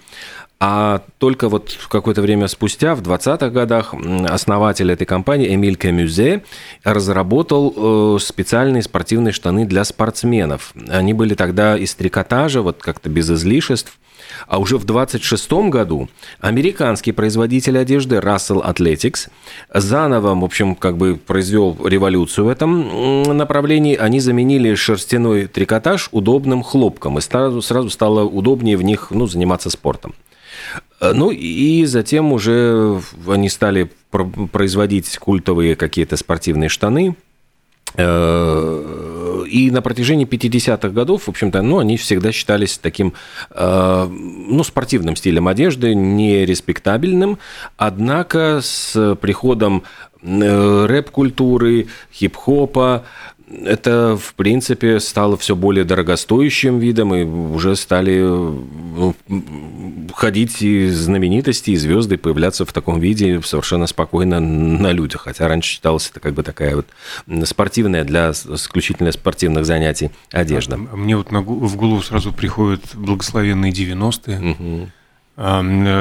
А 0.60 1.02
только 1.18 1.48
вот 1.48 1.76
какое-то 1.88 2.20
время 2.20 2.48
спустя, 2.48 2.96
в 2.96 3.02
20-х 3.02 3.48
годах, 3.50 3.94
основатель 4.28 4.90
этой 4.90 5.04
компании 5.04 5.54
Эмиль 5.54 5.76
Камюзе 5.76 6.42
разработал 6.82 8.16
э, 8.16 8.18
специальные 8.20 8.82
спортивные 8.82 9.32
штаны 9.32 9.66
для 9.66 9.84
спортсменов. 9.84 10.72
Они 10.88 11.12
были 11.12 11.34
тогда 11.34 11.76
из 11.76 11.94
трикотажа, 11.94 12.62
вот 12.62 12.82
как-то 12.82 13.08
без 13.08 13.30
излишеств. 13.30 14.00
А 14.46 14.58
уже 14.58 14.78
в 14.78 14.84
26 14.84 15.52
году 15.70 16.08
американский 16.40 17.12
производитель 17.12 17.78
одежды 17.78 18.16
Russell 18.16 18.64
Athletics 18.64 19.28
заново, 19.72 20.34
в 20.34 20.44
общем, 20.44 20.74
как 20.74 20.96
бы 20.96 21.16
произвел 21.16 21.76
революцию 21.84 22.46
в 22.46 22.48
этом 22.48 23.36
направлении. 23.36 23.96
Они 23.96 24.20
заменили 24.20 24.74
шерстяной 24.74 25.46
трикотаж 25.46 26.08
удобным 26.12 26.62
хлопком, 26.62 27.18
и 27.18 27.20
сразу, 27.20 27.62
сразу 27.62 27.90
стало 27.90 28.24
удобнее 28.24 28.76
в 28.76 28.82
них 28.82 29.08
ну, 29.10 29.26
заниматься 29.26 29.70
спортом. 29.70 30.14
Э, 31.00 31.12
ну 31.14 31.30
и 31.30 31.84
затем 31.86 32.32
уже 32.32 33.00
они 33.26 33.48
стали 33.48 33.90
производить 34.52 35.18
культовые 35.18 35.76
какие-то 35.76 36.16
спортивные 36.16 36.68
штаны, 36.68 37.14
Э, 37.96 39.17
и 39.48 39.70
на 39.70 39.82
протяжении 39.82 40.26
50-х 40.26 40.88
годов, 40.90 41.24
в 41.24 41.28
общем-то, 41.28 41.62
ну, 41.62 41.78
они 41.78 41.96
всегда 41.96 42.32
считались 42.32 42.78
таким, 42.78 43.14
э, 43.50 44.08
ну, 44.10 44.62
спортивным 44.64 45.16
стилем 45.16 45.48
одежды, 45.48 45.94
нереспектабельным. 45.94 47.38
Однако 47.76 48.60
с 48.62 49.16
приходом 49.20 49.84
э, 50.22 50.86
рэп-культуры, 50.86 51.88
хип-хопа, 52.12 53.04
это, 53.50 54.16
в 54.16 54.34
принципе, 54.34 55.00
стало 55.00 55.36
все 55.36 55.56
более 55.56 55.84
дорогостоящим 55.84 56.78
видом, 56.78 57.14
и 57.14 57.24
уже 57.24 57.76
стали 57.76 58.20
ну, 58.20 59.14
ходить 60.14 60.62
и 60.62 60.88
знаменитости, 60.88 61.70
и 61.70 61.76
звезды 61.76 62.18
появляться 62.18 62.64
в 62.64 62.72
таком 62.72 63.00
виде 63.00 63.40
совершенно 63.42 63.86
спокойно 63.86 64.40
на 64.40 64.92
людях. 64.92 65.22
Хотя 65.22 65.48
раньше 65.48 65.70
считалось 65.70 66.10
это 66.10 66.20
как 66.20 66.34
бы 66.34 66.42
такая 66.42 66.76
вот 66.76 66.86
спортивная 67.46 68.04
для 68.04 68.30
исключительно 68.30 69.12
спортивных 69.12 69.64
занятий 69.64 70.10
одежда. 70.30 70.76
А, 70.76 70.96
мне 70.96 71.16
вот 71.16 71.30
в 71.30 71.76
голову 71.76 72.02
сразу 72.02 72.32
приходят 72.32 72.82
благословенные 72.94 73.72
90-е. 73.72 74.50
Угу. 74.50 74.90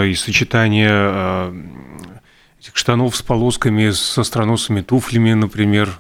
И 0.06 0.16
сочетание 0.16 0.90
а, 0.92 1.56
этих 2.60 2.76
штанов 2.76 3.16
с 3.16 3.22
полосками, 3.22 3.92
с 3.92 4.18
остроносыми 4.18 4.82
туфлями, 4.82 5.34
например, 5.34 6.00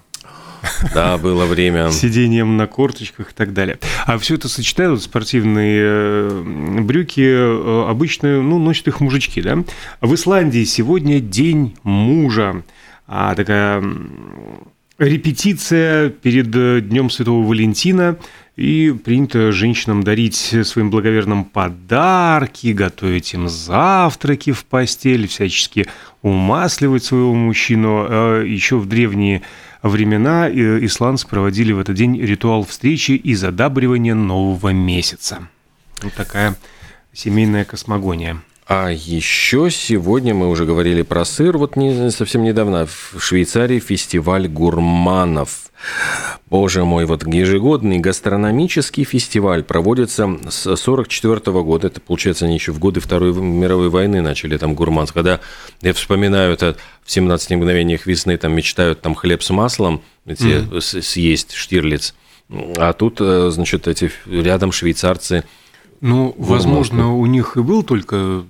да, 0.93 1.17
было 1.17 1.45
время. 1.45 1.91
Сидением 1.91 2.57
на 2.57 2.67
корточках 2.67 3.31
и 3.31 3.33
так 3.33 3.53
далее. 3.53 3.79
А 4.05 4.17
все 4.17 4.35
это 4.35 4.49
сочетают 4.49 5.01
спортивные 5.01 5.81
э, 5.83 6.81
брюки, 6.81 7.21
э, 7.21 7.89
обычно, 7.89 8.41
ну, 8.41 8.59
носят 8.59 8.87
их 8.87 8.99
мужички, 8.99 9.41
да? 9.41 9.63
В 10.01 10.13
Исландии 10.15 10.63
сегодня 10.63 11.19
день 11.19 11.75
мужа. 11.83 12.63
А 13.07 13.35
такая 13.35 13.83
репетиция 14.97 16.09
перед 16.09 16.55
э, 16.55 16.81
Днем 16.81 17.09
Святого 17.09 17.45
Валентина. 17.47 18.17
И 18.55 18.91
принято 19.05 19.51
женщинам 19.51 20.01
дарить 20.01 20.55
своим 20.63 20.89
благоверным 20.89 21.45
подарки, 21.45 22.73
готовить 22.73 23.35
им 23.35 23.47
завтраки 23.47 24.51
в 24.51 24.65
постель, 24.65 25.27
всячески 25.27 25.85
умасливать 26.23 27.03
своего 27.03 27.35
мужчину. 27.35 28.41
Еще 28.43 28.77
в 28.77 28.87
древние 28.87 29.43
времена 29.81 30.49
э, 30.49 30.85
исландцы 30.85 31.27
проводили 31.27 31.71
в 31.71 31.79
этот 31.79 31.95
день 31.95 32.19
ритуал 32.19 32.65
встречи 32.65 33.11
и 33.11 33.35
задабривания 33.35 34.15
нового 34.15 34.69
месяца. 34.69 35.47
Вот 36.01 36.13
такая 36.13 36.55
семейная 37.13 37.65
космогония. 37.65 38.41
А 38.67 38.89
еще 38.91 39.71
сегодня 39.71 40.33
мы 40.33 40.49
уже 40.49 40.65
говорили 40.65 41.01
про 41.01 41.23
сыр. 41.23 41.57
Вот 41.57 41.77
не, 41.77 42.11
совсем 42.11 42.43
недавно 42.43 42.85
в 42.85 43.15
Швейцарии 43.17 43.79
фестиваль 43.79 44.49
гурманов. 44.49 45.71
Боже 46.49 46.83
мой, 46.83 47.05
вот 47.05 47.25
ежегодный 47.25 47.99
гастрономический 47.99 49.05
фестиваль 49.05 49.63
проводится 49.63 50.23
с 50.49 50.67
1944 50.67 51.63
года. 51.63 51.87
Это, 51.87 52.01
получается, 52.01 52.43
они 52.43 52.55
еще 52.55 52.73
в 52.73 52.79
годы 52.79 52.99
Второй 52.99 53.33
мировой 53.33 53.87
войны 53.87 54.21
начали 54.21 54.57
там 54.57 54.75
гурманс. 54.75 55.13
Когда 55.13 55.39
я 55.81 55.93
вспоминаю 55.93 56.51
это 56.51 56.75
в 57.05 57.11
17 57.11 57.51
мгновениях 57.51 58.05
весны, 58.05 58.35
там 58.35 58.53
мечтают 58.53 58.99
там 58.99 59.15
хлеб 59.15 59.43
с 59.43 59.49
маслом 59.49 60.01
эти, 60.25 60.43
mm. 60.43 61.01
съесть, 61.01 61.53
Штирлиц. 61.53 62.15
А 62.49 62.91
тут, 62.91 63.21
э, 63.21 63.49
значит, 63.49 63.87
эти 63.87 64.11
рядом 64.25 64.73
швейцарцы– 64.73 65.45
ну, 66.01 66.35
возможно, 66.37 67.13
у 67.13 67.25
них 67.25 67.57
и 67.57 67.61
был 67.61 67.83
только 67.83 68.43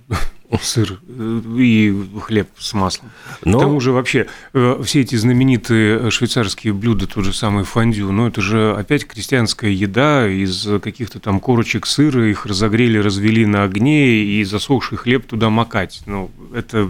сыр 0.62 1.00
э, 1.08 1.42
и 1.58 1.94
хлеб 2.22 2.48
с 2.58 2.74
маслом. 2.74 3.12
Но... 3.44 3.58
К 3.58 3.62
тому 3.62 3.80
же 3.80 3.92
вообще 3.92 4.28
э, 4.54 4.82
все 4.84 5.02
эти 5.02 5.16
знаменитые 5.16 6.10
швейцарские 6.10 6.74
блюда, 6.74 7.08
тот 7.08 7.26
же 7.26 7.34
самый 7.34 7.64
фондю, 7.64 8.12
ну 8.12 8.28
это 8.28 8.42
же 8.42 8.74
опять 8.78 9.06
крестьянская 9.06 9.72
еда 9.72 10.28
из 10.28 10.68
каких-то 10.82 11.20
там 11.20 11.40
корочек 11.40 11.86
сыра, 11.86 12.30
их 12.30 12.46
разогрели, 12.46 12.98
развели 12.98 13.46
на 13.46 13.64
огне 13.64 14.24
и 14.24 14.44
засохший 14.44 14.98
хлеб 14.98 15.26
туда 15.26 15.50
макать. 15.50 16.02
Ну, 16.06 16.32
это 16.54 16.90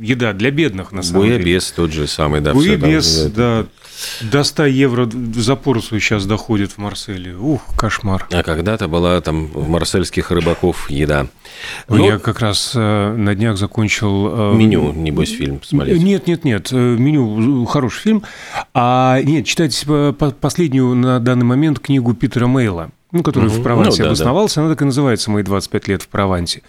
еда 0.00 0.32
для 0.32 0.50
бедных, 0.50 0.92
на 0.92 1.02
самом 1.02 1.20
Буябес 1.20 1.36
деле. 1.36 1.44
Буябес 1.44 1.72
тот 1.72 1.92
же 1.92 2.06
самый, 2.06 2.40
да. 2.40 2.52
Буябес, 2.52 3.26
да. 3.34 3.66
До 4.20 4.42
100 4.42 4.66
евро 4.66 5.08
за 5.34 5.56
порцию 5.56 6.00
сейчас 6.00 6.26
доходит 6.26 6.72
в 6.72 6.78
Марселе. 6.78 7.34
Ух, 7.36 7.62
кошмар. 7.76 8.26
А 8.32 8.42
когда-то 8.42 8.88
была 8.88 9.20
там 9.20 9.46
в 9.46 9.68
марсельских 9.68 10.30
рыбаков 10.30 10.90
еда. 10.90 11.28
Но... 11.88 11.96
Ну, 11.96 12.06
я 12.06 12.18
как 12.18 12.40
раз 12.40 12.72
э, 12.74 12.78
на 13.16 13.34
днях 13.34 13.56
закончил... 13.56 14.52
Э, 14.52 14.54
меню, 14.54 14.92
небось, 14.92 15.30
фильм 15.30 15.62
смотреть. 15.62 16.02
Нет, 16.02 16.26
нет, 16.26 16.44
нет. 16.44 16.72
Э, 16.72 16.76
меню 16.76 17.64
хороший 17.66 18.00
фильм. 18.00 18.22
А 18.72 19.20
нет, 19.22 19.46
читайте 19.46 20.14
последнюю 20.40 20.94
на 20.94 21.20
данный 21.20 21.44
момент 21.44 21.78
книгу 21.80 22.14
Питера 22.14 22.46
Мейла, 22.46 22.90
ну, 23.12 23.22
который 23.22 23.48
угу. 23.48 23.56
в 23.56 23.62
Провансе 23.62 24.02
ну, 24.02 24.04
да, 24.04 24.10
обосновался. 24.10 24.56
Да. 24.56 24.62
Она 24.62 24.74
так 24.74 24.82
и 24.82 24.84
называется 24.84 25.30
«Мои 25.30 25.42
25 25.42 25.88
лет 25.88 26.02
в 26.02 26.08
Провансе». 26.08 26.62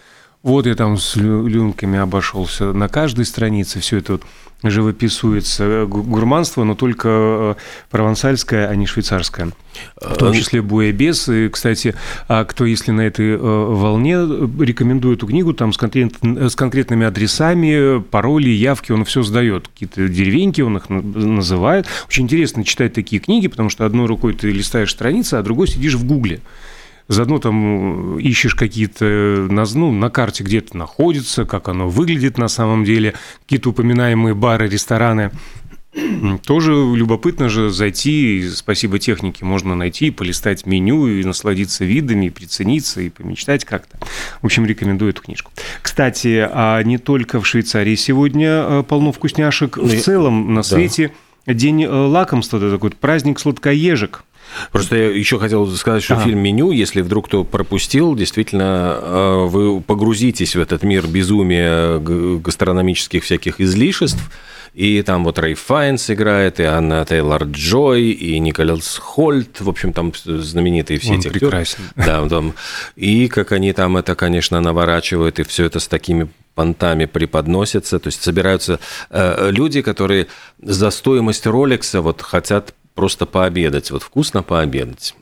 Вот 0.45 0.67
я 0.67 0.75
там 0.75 0.99
с 0.99 1.15
люнками 1.15 1.97
обошелся 1.97 2.71
на 2.71 2.87
каждой 2.87 3.25
странице, 3.25 3.79
все 3.79 3.97
это 3.97 4.11
вот 4.11 4.23
живописуется 4.61 5.87
гурманство, 5.87 6.63
но 6.63 6.75
только 6.75 7.07
э, 7.09 7.55
провансальское, 7.89 8.67
а 8.67 8.75
не 8.75 8.85
швейцарское. 8.85 9.53
В 9.99 10.15
том 10.17 10.33
числе 10.33 10.61
буэбес. 10.61 11.29
И, 11.29 11.49
кстати, 11.49 11.95
а 12.27 12.45
кто, 12.45 12.65
если 12.65 12.91
на 12.91 13.01
этой 13.01 13.31
э, 13.31 13.37
волне, 13.37 14.17
рекомендует 14.17 15.17
эту 15.17 15.25
книгу, 15.25 15.51
там 15.53 15.73
с, 15.73 15.77
конкрет, 15.77 16.13
с 16.21 16.55
конкретными 16.55 17.07
адресами, 17.07 17.99
пароли, 17.99 18.49
явки, 18.49 18.91
он 18.91 19.03
все 19.03 19.23
сдает. 19.23 19.67
Какие-то 19.69 20.07
деревеньки 20.07 20.61
он 20.61 20.77
их 20.77 20.89
называет. 20.89 21.87
Очень 22.07 22.25
интересно 22.25 22.63
читать 22.63 22.93
такие 22.93 23.19
книги, 23.19 23.47
потому 23.47 23.71
что 23.71 23.83
одной 23.83 24.05
рукой 24.05 24.35
ты 24.35 24.51
листаешь 24.51 24.91
страницы, 24.91 25.33
а 25.33 25.41
другой 25.41 25.67
сидишь 25.67 25.95
в 25.95 26.05
Гугле. 26.05 26.41
Заодно 27.07 27.37
там 27.39 28.17
ищешь 28.17 28.55
какие-то, 28.55 29.47
ну, 29.49 29.91
на 29.91 30.09
карте 30.09 30.43
где-то 30.43 30.75
находится, 30.75 31.45
как 31.45 31.67
оно 31.69 31.87
выглядит 31.87 32.37
на 32.37 32.47
самом 32.47 32.83
деле, 32.83 33.13
какие-то 33.43 33.69
упоминаемые 33.69 34.33
бары, 34.33 34.67
рестораны. 34.67 35.31
Тоже 36.45 36.71
любопытно 36.73 37.47
же 37.47 37.69
зайти, 37.69 38.39
и 38.39 38.49
спасибо 38.49 38.99
технике, 38.99 39.45
можно 39.45 39.75
найти, 39.75 40.11
полистать 40.11 40.65
меню 40.65 41.07
и 41.07 41.23
насладиться 41.23 41.85
видами, 41.85 42.25
и 42.25 42.29
прицениться, 42.29 42.99
и 42.99 43.09
помечтать 43.09 43.63
как-то. 43.63 43.97
В 44.41 44.45
общем, 44.45 44.65
рекомендую 44.65 45.11
эту 45.11 45.21
книжку. 45.21 45.51
Кстати, 45.81 46.45
а 46.51 46.81
не 46.83 46.97
только 46.97 47.39
в 47.39 47.47
Швейцарии 47.47 47.95
сегодня 47.95 48.47
а, 48.49 48.83
полно 48.83 49.13
вкусняшек. 49.13 49.77
В 49.77 50.01
целом 50.01 50.53
на 50.53 50.63
свете 50.63 51.13
да. 51.45 51.53
день 51.53 51.83
э, 51.83 51.89
лакомства, 51.89 52.57
это 52.57 52.71
такой 52.71 52.91
праздник 52.91 53.39
сладкоежек. 53.39 54.25
Просто 54.71 54.95
я 54.95 55.09
еще 55.09 55.39
хотел 55.39 55.67
сказать, 55.75 56.03
что 56.03 56.15
ага. 56.15 56.23
фильм 56.23 56.39
«Меню», 56.39 56.71
если 56.71 57.01
вдруг 57.01 57.27
кто 57.27 57.43
пропустил, 57.43 58.15
действительно, 58.15 58.97
э, 59.01 59.45
вы 59.47 59.81
погрузитесь 59.81 60.55
в 60.55 60.59
этот 60.59 60.83
мир 60.83 61.07
безумия 61.07 61.99
гастрономических 61.99 63.23
всяких 63.23 63.59
излишеств, 63.59 64.21
и 64.75 65.01
там 65.03 65.23
вот 65.23 65.39
Рэй 65.39 65.53
Файнс 65.53 66.09
играет, 66.09 66.59
и 66.59 66.63
Анна 66.63 67.05
Тейлор 67.05 67.43
Джой, 67.45 68.09
и 68.09 68.37
Николас 68.39 68.97
Хольт, 68.97 69.61
в 69.61 69.69
общем, 69.69 69.93
там 69.93 70.11
знаменитые 70.25 70.99
все 70.99 71.13
Он 71.13 71.19
эти 71.19 71.29
прекрасен. 71.29 71.79
Да, 71.95 72.27
там, 72.27 72.53
и 72.97 73.29
как 73.29 73.53
они 73.53 73.71
там 73.71 73.95
это, 73.95 74.15
конечно, 74.15 74.59
наворачивают, 74.59 75.39
и 75.39 75.43
все 75.43 75.65
это 75.65 75.79
с 75.79 75.87
такими 75.87 76.27
понтами 76.55 77.05
преподносятся, 77.05 77.99
то 77.99 78.07
есть 78.07 78.21
собираются 78.21 78.79
э, 79.09 79.49
люди, 79.51 79.81
которые 79.81 80.27
за 80.61 80.89
стоимость 80.89 81.45
Ролекса 81.45 82.01
вот 82.01 82.21
хотят 82.21 82.73
просто 82.95 83.25
пообедать, 83.25 83.91
вот 83.91 84.03
вкусно 84.03 84.41
пообедать. 84.41 85.15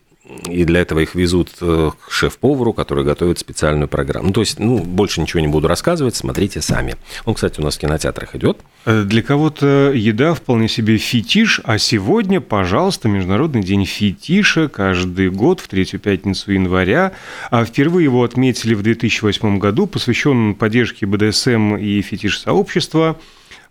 И 0.50 0.64
для 0.64 0.80
этого 0.80 1.00
их 1.00 1.16
везут 1.16 1.50
э, 1.60 1.92
к 2.08 2.10
шеф-повару, 2.10 2.72
который 2.72 3.04
готовит 3.04 3.40
специальную 3.40 3.90
программу. 3.90 4.28
Ну, 4.28 4.34
то 4.34 4.40
есть, 4.40 4.58
ну, 4.58 4.80
больше 4.80 5.20
ничего 5.20 5.42
не 5.42 5.50
буду 5.50 5.68
рассказывать, 5.68 6.16
смотрите 6.16 6.62
сами. 6.62 6.96
Он, 7.26 7.34
кстати, 7.34 7.60
у 7.60 7.64
нас 7.64 7.76
в 7.76 7.80
кинотеатрах 7.80 8.34
идет. 8.34 8.60
Э, 8.86 9.04
для 9.04 9.22
кого-то 9.22 9.92
еда 9.94 10.34
вполне 10.34 10.70
себе 10.70 10.96
фетиш, 10.96 11.60
а 11.66 11.78
сегодня, 11.78 12.40
пожалуйста, 12.40 13.10
Международный 13.10 13.64
день 13.64 13.86
фетиша 13.86 14.70
каждый 14.70 15.30
год 15.30 15.60
в 15.60 15.68
третью 15.68 16.00
пятницу 16.00 16.54
января. 16.54 17.12
А 17.52 17.66
впервые 17.66 18.06
его 18.06 18.24
отметили 18.24 18.76
в 18.76 18.82
2008 18.82 19.60
году, 19.60 19.88
посвящен 19.88 20.56
поддержке 20.56 21.06
БДСМ 21.06 21.76
и 21.76 22.02
фетиш-сообщества. 22.02 23.18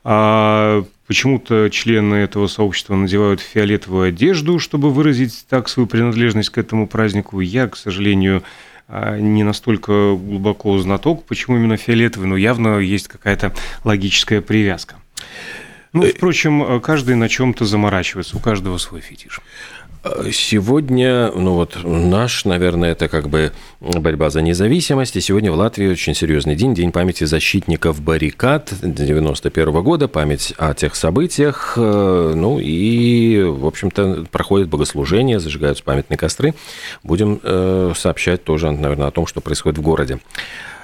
А 0.04 0.84
почему-то 1.06 1.68
члены 1.70 2.16
этого 2.16 2.46
сообщества 2.46 2.94
надевают 2.94 3.40
фиолетовую 3.40 4.08
одежду, 4.08 4.58
чтобы 4.58 4.90
выразить 4.90 5.46
так 5.48 5.68
свою 5.68 5.86
принадлежность 5.86 6.50
к 6.50 6.58
этому 6.58 6.86
празднику. 6.86 7.40
Я, 7.40 7.68
к 7.68 7.76
сожалению, 7.76 8.42
а, 8.88 9.18
не 9.18 9.44
настолько 9.44 10.16
глубоко 10.16 10.76
знаток, 10.78 11.24
почему 11.24 11.56
именно 11.56 11.76
фиолетовый, 11.76 12.28
но 12.28 12.36
явно 12.36 12.78
есть 12.78 13.08
какая-то 13.08 13.54
логическая 13.84 14.40
привязка. 14.40 14.96
Ну, 15.92 16.04
э, 16.04 16.12
впрочем, 16.12 16.80
каждый 16.80 17.14
на 17.16 17.28
чем-то 17.28 17.64
заморачивается, 17.64 18.36
у 18.36 18.40
каждого 18.40 18.78
свой 18.78 19.02
фетиш. 19.02 19.40
Сегодня, 20.32 21.30
ну 21.30 21.54
вот 21.54 21.78
наш, 21.84 22.44
наверное, 22.44 22.90
это 22.90 23.06
как 23.06 23.28
бы 23.28 23.52
борьба 23.80 24.30
за 24.30 24.42
независимость. 24.42 25.14
И 25.14 25.20
сегодня 25.20 25.52
в 25.52 25.54
Латвии 25.54 25.86
очень 25.86 26.14
серьезный 26.14 26.56
день, 26.56 26.74
День 26.74 26.90
памяти 26.90 27.22
защитников 27.22 28.00
баррикад 28.00 28.72
91 28.82 29.68
-го 29.68 29.82
года, 29.82 30.08
память 30.08 30.54
о 30.58 30.74
тех 30.74 30.96
событиях. 30.96 31.74
Э, 31.76 32.32
ну 32.34 32.58
и, 32.58 33.42
в 33.42 33.64
общем-то, 33.64 34.26
проходит 34.32 34.68
богослужение, 34.68 35.38
зажигаются 35.38 35.84
памятные 35.84 36.18
костры. 36.18 36.54
Будем 37.04 37.38
э, 37.40 37.92
сообщать 37.94 38.42
тоже, 38.42 38.72
наверное, 38.72 39.06
о 39.06 39.12
том, 39.12 39.28
что 39.28 39.40
происходит 39.40 39.78
в 39.78 39.82
городе. 39.82 40.18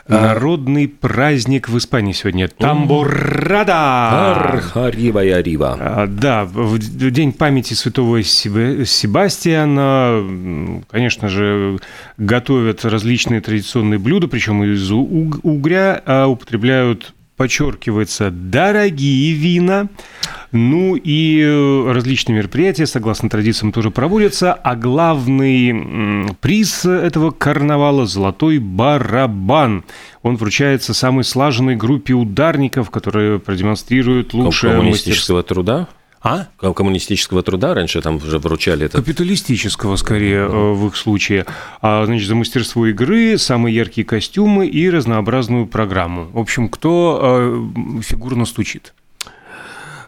Народный 0.09 0.89
праздник 0.89 1.69
в 1.69 1.77
Испании 1.77 2.13
сегодня. 2.13 2.49
Тамбурада! 2.49 4.63
Арива 4.75 5.23
и 5.23 5.29
Арива. 5.29 5.77
А, 5.79 6.07
да, 6.07 6.45
в 6.45 6.79
день 6.79 7.33
памяти 7.33 7.75
святого 7.75 8.23
Себастьяна, 8.23 10.83
конечно 10.91 11.29
же, 11.29 11.79
готовят 12.17 12.85
различные 12.85 13.43
традиционные 13.43 13.99
блюда, 13.99 14.29
причем 14.29 14.65
из 14.65 14.91
угря, 14.91 16.01
а 16.07 16.27
употребляют 16.27 17.13
подчеркивается, 17.39 18.31
дорогие 18.31 19.33
вина. 19.33 19.89
Ну 20.53 20.97
и 20.97 21.41
э, 21.43 21.93
различные 21.93 22.37
мероприятия, 22.37 22.87
согласно 22.87 23.29
традициям, 23.29 23.73
тоже 23.73 23.91
проводятся. 23.91 24.53
А 24.53 24.77
главный 24.77 26.35
приз 26.41 26.85
этого 26.85 27.31
карнавала– 27.31 28.07
золотой 28.07 28.59
барабан. 28.59 29.85
Он 30.23 30.37
вручается 30.37 30.95
самой 30.95 31.25
слаженной 31.25 31.77
группе 31.77 32.15
ударников, 32.15 32.91
которые 32.91 33.39
продемонстрируют 33.39 34.33
лучшее 34.33 34.75
коммунистического 34.75 35.39
мастерство. 35.39 35.55
труда? 35.55 35.89
А? 36.21 36.47
Коммунистического 36.59 37.43
труда 37.43 37.75
раньше 37.75 38.01
там 38.03 38.17
уже 38.17 38.39
вручали 38.39 38.87
это. 38.87 38.99
Капиталистического, 38.99 39.97
скорее, 39.97 40.41
mm-hmm. 40.41 40.75
в 40.75 40.87
их 40.89 40.97
случае. 40.97 41.47
А, 41.81 42.05
значит, 42.07 42.27
за 42.27 42.35
мастерство 42.35 42.87
игры, 42.87 43.39
самые 43.39 43.75
яркие 43.75 44.05
костюмы 44.05 44.67
и 44.67 44.91
разнообразную 44.91 45.67
программу. 45.67 46.29
В 46.33 46.39
общем, 46.39 46.69
кто 46.69 47.21
э, 47.23 48.03
фигурно 48.03 48.47
стучит? 48.47 48.95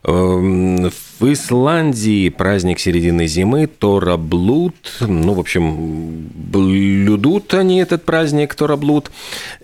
Эм, 0.03 0.91
в 1.19 1.31
Исландии 1.31 2.31
праздник 2.31 2.79
середины 2.79 3.27
зимы, 3.27 3.67
Тораблуд. 3.67 4.75
Ну, 5.01 5.35
в 5.35 5.41
общем, 5.41 6.31
блюдут 6.35 7.53
они 7.53 7.81
этот 7.81 8.05
праздник, 8.05 8.55
Тораблуд, 8.55 9.11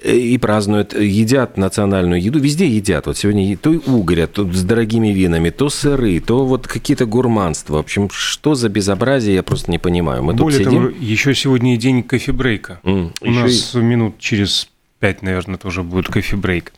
э, 0.02 0.14
и 0.14 0.36
празднуют, 0.36 0.92
едят 0.92 1.56
национальную 1.56 2.20
еду. 2.20 2.38
Везде 2.38 2.66
едят. 2.66 3.06
Вот 3.06 3.16
сегодня 3.16 3.56
то 3.56 3.70
угорят, 3.70 4.34
то 4.34 4.44
с 4.52 4.62
дорогими 4.62 5.08
винами, 5.08 5.48
то 5.48 5.70
сыры, 5.70 6.20
то 6.20 6.44
вот 6.44 6.66
какие-то 6.66 7.06
гурманства. 7.06 7.76
В 7.76 7.78
общем, 7.78 8.10
что 8.10 8.54
за 8.54 8.68
безобразие, 8.68 9.36
я 9.36 9.42
просто 9.42 9.70
не 9.70 9.78
понимаю. 9.78 10.22
Мы 10.22 10.34
Более 10.34 10.58
тут 10.58 10.66
сидим... 10.66 10.82
того, 10.88 10.94
еще 11.00 11.34
сегодня 11.34 11.78
день 11.78 12.02
кофе-брейка. 12.02 12.80
Mm, 12.82 13.12
У 13.22 13.30
нас 13.30 13.74
и... 13.74 13.78
минут 13.78 14.18
через 14.18 14.68
пять, 15.00 15.22
наверное, 15.22 15.56
тоже 15.56 15.82
будет 15.82 16.08
кофе-брейк. 16.08 16.74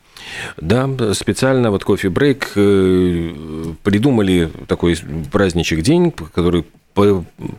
Да, 0.57 0.89
специально 1.15 1.71
вот 1.71 1.85
кофе-брейк 1.85 2.53
э, 2.57 3.33
придумали 3.83 4.51
такой 4.67 4.97
праздничек 5.31 5.83
день, 5.83 6.13
который 6.13 6.65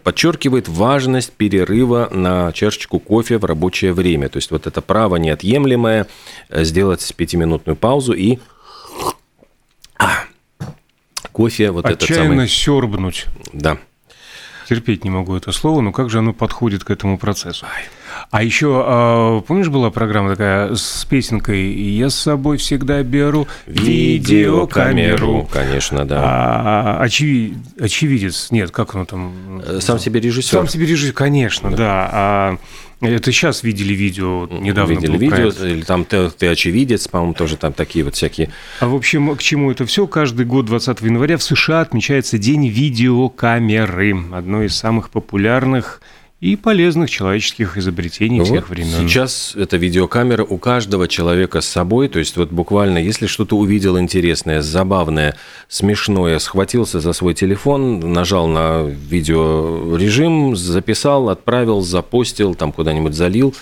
подчеркивает 0.04 0.68
важность 0.68 1.32
перерыва 1.32 2.10
на 2.12 2.52
чашечку 2.52 3.00
кофе 3.00 3.38
в 3.38 3.46
рабочее 3.46 3.94
время. 3.94 4.30
То 4.30 4.38
есть 4.38 4.52
вот 4.52 4.68
это 4.68 4.82
право 4.82 5.16
неотъемлемое 5.16 6.08
э, 6.50 6.64
сделать 6.64 7.14
пятиминутную 7.16 7.76
паузу 7.76 8.14
и 8.14 8.40
а, 9.98 10.24
кофе 11.32 11.72
вот 11.72 11.86
Отчаянно 11.86 12.24
этот 12.24 12.34
самый... 12.34 12.48
сербнуть. 12.48 13.26
Да. 13.54 13.78
Терпеть 14.68 15.04
не 15.04 15.10
могу 15.10 15.36
это 15.36 15.52
слово, 15.52 15.82
но 15.82 15.92
как 15.92 16.10
же 16.10 16.20
оно 16.20 16.34
подходит 16.34 16.84
к 16.84 16.92
этому 16.92 17.18
процессу? 17.18 17.66
Ай. 17.66 17.84
А 18.32 18.44
еще, 18.44 18.84
а, 18.86 19.42
помнишь, 19.42 19.70
была 19.70 19.90
программа 19.90 20.32
такая 20.32 20.76
с 20.76 21.04
песенкой 21.06 21.74
«Я 21.74 22.12
с 22.12 22.16
собой 22.16 22.58
всегда 22.58 23.02
беру 23.02 23.48
видеокамеру». 23.66 25.50
Конечно, 25.52 26.06
да. 26.06 26.22
А, 26.22 27.02
очевид... 27.02 27.58
Очевидец, 27.80 28.52
нет, 28.52 28.70
как 28.70 28.94
оно 28.94 29.06
там? 29.06 29.62
Э, 29.66 29.80
сам 29.82 29.98
себе 29.98 30.20
режиссер. 30.20 30.52
Сам 30.52 30.68
себе 30.68 30.86
режиссер, 30.86 31.14
конечно, 31.14 31.72
да. 31.72 31.78
да. 31.78 32.10
А 32.12 32.58
это 33.02 33.32
сейчас 33.32 33.64
видели 33.64 33.94
видео, 33.94 34.48
недавно 34.52 34.92
Видели 34.92 35.18
видео, 35.18 35.36
проект. 35.36 35.62
или 35.62 35.82
там 35.82 36.06
ты, 36.06 36.30
ты 36.30 36.48
очевидец, 36.50 37.08
по-моему, 37.08 37.34
тоже 37.34 37.58
там 37.58 37.74
такие 37.74 38.06
вот 38.06 38.16
всякие. 38.16 38.50
А 38.80 38.88
в 38.88 38.96
общем, 38.96 39.36
к 39.36 39.42
чему 39.42 39.72
это 39.72 39.86
все? 39.86 40.06
Каждый 40.06 40.46
год 40.46 40.66
20 40.66 41.02
января 41.02 41.38
в 41.38 41.44
США 41.44 41.82
отмечается 41.82 42.38
День 42.38 42.68
видеокамеры, 42.68 44.16
одно 44.34 44.64
из 44.64 44.76
самых 44.76 45.10
популярных 45.10 46.02
и 46.42 46.56
полезных 46.56 47.10
человеческих 47.10 47.78
изобретений 47.78 48.40
вот 48.40 48.48
тех 48.48 48.70
времен. 48.70 48.94
Сейчас 48.98 49.56
эта 49.56 49.76
видеокамера 49.76 50.44
у 50.44 50.58
каждого 50.58 51.08
человека 51.08 51.60
с 51.60 51.68
собой, 51.68 52.08
то 52.08 52.20
есть 52.20 52.38
вот 52.38 52.50
буквально, 52.52 52.98
если 52.98 53.28
что-то 53.28 53.58
увидел 53.58 54.00
интересное, 54.00 54.62
забавное, 54.62 55.36
смешное, 55.68 56.40
схватился 56.40 57.02
за 57.02 57.12
свой 57.12 57.34
телефон, 57.34 58.14
нажал 58.14 58.48
на 58.48 58.84
видеорежим, 58.84 60.56
записал, 60.56 61.30
отправил, 61.30 61.82
запостил, 61.82 62.56
там 62.56 62.72
куда-нибудь 62.72 63.14
залил. 63.14 63.54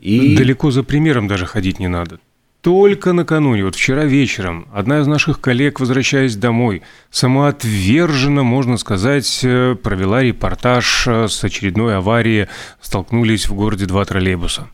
И... 0.00 0.36
Далеко 0.36 0.72
за 0.72 0.82
примером 0.82 1.28
даже 1.28 1.46
ходить 1.46 1.78
не 1.78 1.88
надо. 1.88 2.18
Только 2.64 3.12
накануне, 3.12 3.62
вот 3.62 3.74
вчера 3.74 4.06
вечером, 4.06 4.66
одна 4.72 5.00
из 5.00 5.06
наших 5.06 5.38
коллег, 5.38 5.80
возвращаясь 5.80 6.34
домой, 6.34 6.80
самоотверженно, 7.10 8.42
можно 8.42 8.78
сказать, 8.78 9.40
э, 9.42 9.74
провела 9.74 10.22
репортаж 10.22 11.06
э, 11.06 11.28
с 11.28 11.44
очередной 11.44 11.98
аварии. 11.98 12.48
Столкнулись 12.80 13.50
в 13.50 13.54
городе 13.54 13.84
два 13.84 14.02
троллейбуса. 14.06 14.66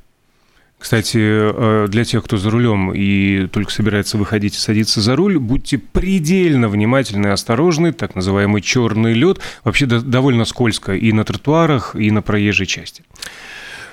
Кстати, 0.79 1.19
э, 1.19 1.89
для 1.89 2.05
тех, 2.05 2.23
кто 2.23 2.37
за 2.37 2.51
рулем 2.51 2.93
и 2.93 3.49
только 3.49 3.73
собирается 3.73 4.19
выходить 4.19 4.55
и 4.55 4.61
садиться 4.61 5.01
за 5.01 5.17
руль, 5.17 5.41
будьте 5.41 5.79
предельно 5.79 6.69
внимательны 6.69 7.27
и 7.27 7.31
осторожны. 7.31 7.93
Так 7.93 8.15
называемый 8.15 8.63
черный 8.63 9.15
лед 9.15 9.41
вообще 9.65 9.87
довольно 9.87 10.45
скользко 10.45 10.95
и 10.95 11.11
на 11.11 11.25
тротуарах, 11.25 11.97
и 11.97 12.13
на 12.13 12.23
проезжей 12.23 12.67
части. 12.67 13.03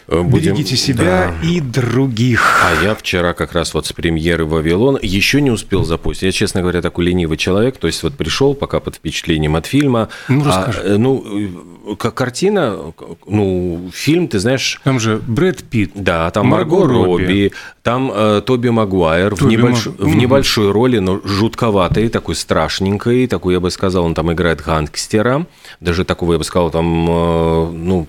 Э, 0.08 0.22
будем... 0.22 0.54
Берегите 0.54 0.78
себя 0.78 1.34
да. 1.42 1.48
и 1.48 1.60
других. 1.60 2.62
А 2.64 2.84
я 2.84 2.96
вчера 2.96 3.34
как 3.34 3.54
раз 3.54 3.74
вот 3.74 3.86
с 3.86 3.94
премьеры 3.94 4.46
«Вавилон» 4.46 4.98
еще 5.02 5.42
не 5.42 5.52
успел 5.52 5.84
запустить. 5.84 6.24
Я, 6.24 6.32
честно 6.32 6.62
говоря, 6.62 6.82
такой 6.82 7.06
ленивый 7.06 7.38
человек. 7.38 7.78
То 7.78 7.88
есть 7.88 8.04
вот 8.04 8.14
пришел 8.16 8.54
пока 8.54 8.80
под 8.80 8.96
впечатлением 8.96 9.56
от 9.56 9.66
фильма. 9.66 10.08
Ну, 10.30 10.46
расскажи. 10.46 10.82
А, 10.86 10.98
ну, 10.98 11.96
как 12.00 12.14
картина, 12.14 12.94
ну, 13.26 13.90
фильм, 13.94 14.30
ты 14.30 14.40
знаешь... 14.40 14.80
Там 14.84 15.00
же 15.00 15.22
Брэд 15.28 15.64
Питт. 15.64 15.92
Да, 15.94 16.30
там 16.32 16.48
Марго, 16.48 16.78
Марго 16.78 16.94
Робби, 16.94 17.24
Робби, 17.24 17.52
там 17.84 18.12
э, 18.14 18.42
Тоби 18.46 18.70
Магуайр 18.70 19.36
Тоби 19.36 19.56
в, 19.56 19.60
небольш... 19.60 19.86
Маг... 19.88 20.00
в 20.00 20.16
небольшой 20.16 20.72
роли, 20.72 21.00
но 21.00 21.20
жутковатый, 21.24 22.08
такой 22.08 22.36
страшненький, 22.36 23.28
такой, 23.28 23.56
я 23.56 23.60
бы 23.60 23.72
сказал, 23.72 24.06
он 24.06 24.14
там 24.14 24.32
играет 24.32 24.62
гангстера. 24.62 25.46
Даже 25.82 26.06
такого, 26.06 26.34
я 26.34 26.38
бы 26.38 26.46
сказал, 26.46 26.72
там, 26.72 27.10
э, 27.10 27.72
ну, 27.74 28.08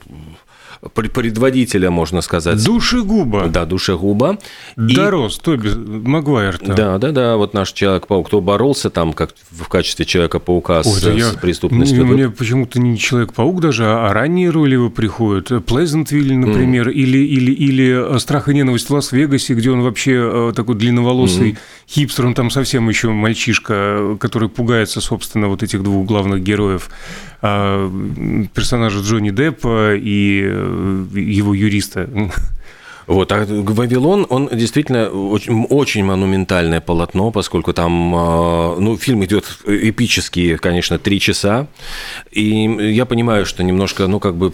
предводителя, 0.95 1.91
можно 1.91 2.21
сказать. 2.21 2.65
Душегуба. 2.65 3.47
Да, 3.49 3.65
душегуба. 3.65 4.39
Дорос, 4.77 5.39
и... 5.39 5.41
Тоби 5.43 5.69
Магуайр. 5.69 6.57
-то. 6.57 6.75
Да, 6.75 6.99
да, 6.99 7.13
да, 7.13 7.37
вот 7.37 7.55
наш 7.55 7.73
Человек-паук, 7.73 8.29
кто 8.29 8.41
боролся 8.41 8.91
там 8.91 9.13
как 9.13 9.31
в 9.51 9.69
качестве 9.69 10.05
Человека-паука 10.05 10.83
с, 10.83 11.03
да 11.03 11.13
я... 11.13 11.31
преступностью. 11.41 12.05
Мне, 12.05 12.15
мне 12.15 12.31
почему-то 12.31 12.81
не 12.81 12.99
Человек-паук 12.99 13.61
даже, 13.61 13.87
а 13.87 14.13
ранние 14.13 14.51
роли 14.51 14.75
его 14.75 14.91
приходят. 14.91 15.65
Плезентвилл, 15.65 16.35
например, 16.35 16.89
mm. 16.89 16.93
или, 16.93 17.19
или, 17.19 17.53
или 17.53 18.19
«Страх 18.19 18.49
и 18.49 18.55
ненависть 18.55 18.89
в 18.89 18.95
Лас-Вегасе», 18.95 19.55
где 19.55 19.71
он 19.71 19.83
вообще 19.83 20.13
э, 20.13 20.53
такой 20.55 20.77
длинноволосый 20.77 21.53
mm. 21.53 21.59
Хипстер, 21.89 22.27
он 22.27 22.35
там 22.35 22.51
совсем 22.51 22.89
еще 22.89 23.11
мальчишка, 23.11 24.17
который 24.21 24.49
пугается, 24.49 25.01
собственно, 25.01 25.49
вот 25.49 25.63
этих 25.63 25.83
двух 25.83 26.07
главных 26.07 26.43
героев 26.43 26.91
а, 27.41 27.89
персонажа 28.55 29.01
Джонни 29.01 29.31
Деппа 29.31 29.95
и 29.95 30.43
э, 30.45 31.07
его 31.15 31.55
юриста. 31.55 32.09
Вот, 33.09 33.33
а 33.33 33.47
«Вавилон», 33.49 34.27
он 34.29 34.51
действительно 34.53 35.09
очень, 35.09 35.65
очень 35.65 36.05
монументальное 36.05 36.83
полотно, 36.83 37.31
поскольку 37.31 37.73
там, 37.73 38.15
а, 38.15 38.77
ну, 38.79 38.99
фильм 38.99 39.25
идет 39.25 39.47
эпические, 39.65 40.59
конечно, 40.59 40.99
три 40.99 41.19
часа, 41.19 41.69
и 42.31 42.93
я 42.93 43.07
понимаю, 43.07 43.47
что 43.47 43.65
немножко, 43.65 44.07
ну, 44.09 44.21
как 44.21 44.37
бы, 44.37 44.53